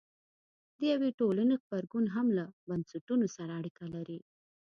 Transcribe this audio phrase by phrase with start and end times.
[0.77, 4.19] د یوې ټولنې غبرګون هم له بنسټونو سره اړیکه لري.